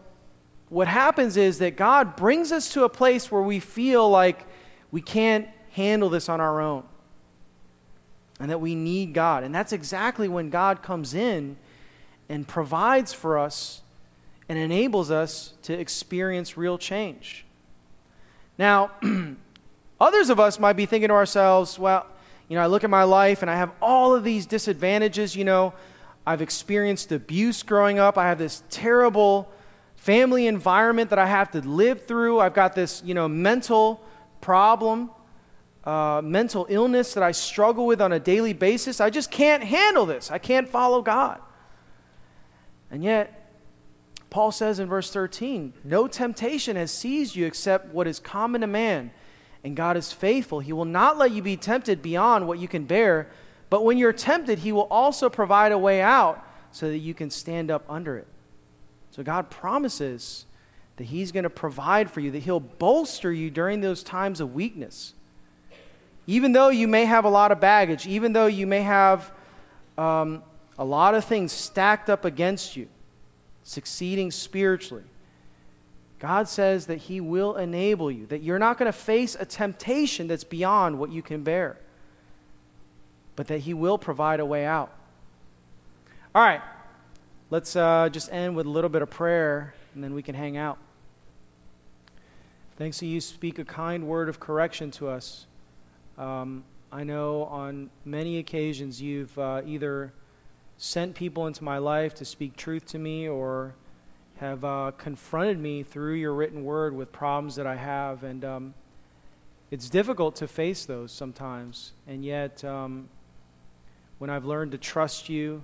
[0.67, 4.45] what happens is that God brings us to a place where we feel like
[4.91, 6.83] we can't handle this on our own
[8.39, 9.43] and that we need God.
[9.43, 11.55] And that's exactly when God comes in
[12.27, 13.81] and provides for us
[14.49, 17.45] and enables us to experience real change.
[18.59, 18.91] Now,
[20.01, 22.05] others of us might be thinking to ourselves, well,
[22.49, 25.33] you know, I look at my life and I have all of these disadvantages.
[25.33, 25.73] You know,
[26.27, 29.49] I've experienced abuse growing up, I have this terrible
[29.95, 34.03] family environment that I have to live through, I've got this, you know, mental
[34.41, 35.11] problem.
[35.85, 38.99] Uh, mental illness that I struggle with on a daily basis.
[38.99, 40.29] I just can't handle this.
[40.29, 41.39] I can't follow God.
[42.91, 43.38] And yet,
[44.29, 48.67] Paul says in verse 13, No temptation has seized you except what is common to
[48.67, 49.11] man,
[49.63, 50.59] and God is faithful.
[50.59, 53.27] He will not let you be tempted beyond what you can bear,
[53.69, 57.29] but when you're tempted, He will also provide a way out so that you can
[57.29, 58.27] stand up under it.
[59.11, 60.45] So God promises
[60.97, 64.53] that He's going to provide for you, that He'll bolster you during those times of
[64.53, 65.15] weakness.
[66.27, 69.31] Even though you may have a lot of baggage, even though you may have
[69.97, 70.43] um,
[70.77, 72.87] a lot of things stacked up against you
[73.69, 75.03] succeeding spiritually,
[76.17, 80.27] God says that He will enable you, that you're not going to face a temptation
[80.27, 81.77] that's beyond what you can bear,
[83.35, 84.91] but that He will provide a way out.
[86.33, 86.61] All right,
[87.51, 90.57] let's uh, just end with a little bit of prayer, and then we can hang
[90.57, 90.79] out.
[92.77, 95.45] Thanks to you, speak a kind word of correction to us.
[96.17, 100.11] Um, I know on many occasions you've uh, either
[100.81, 103.75] sent people into my life to speak truth to me or
[104.37, 108.23] have uh, confronted me through your written word with problems that I have.
[108.23, 108.73] And um,
[109.71, 111.91] it's difficult to face those sometimes.
[112.07, 113.09] And yet, um,
[114.19, 115.61] when I've learned to trust you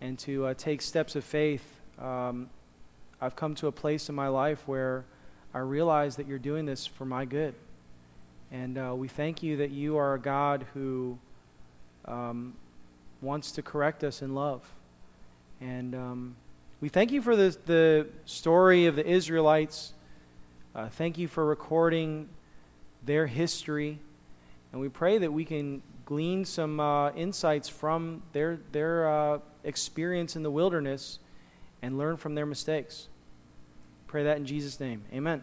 [0.00, 2.50] and to uh, take steps of faith, um,
[3.20, 5.04] I've come to a place in my life where
[5.54, 7.54] I realize that you're doing this for my good.
[8.50, 11.16] And uh, we thank you that you are a God who
[12.06, 12.54] um,
[13.20, 14.62] wants to correct us in love.
[15.60, 16.36] And um,
[16.80, 19.92] we thank you for the, the story of the Israelites.
[20.74, 22.28] Uh, thank you for recording
[23.04, 23.98] their history.
[24.72, 30.36] And we pray that we can glean some uh, insights from their, their uh, experience
[30.36, 31.18] in the wilderness
[31.82, 33.08] and learn from their mistakes.
[34.06, 35.04] Pray that in Jesus' name.
[35.12, 35.42] Amen.